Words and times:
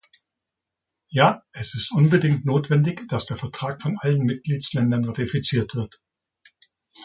Ja, 1.09 1.45
es 1.51 1.75
ist 1.75 1.91
unbedingt 1.91 2.43
notwendig, 2.43 3.07
dass 3.07 3.27
der 3.27 3.37
Vertrag 3.37 3.83
von 3.83 3.99
allen 3.99 4.23
Mitgliedsländern 4.23 5.05
ratifiziert 5.05 5.75
wird. 5.75 6.01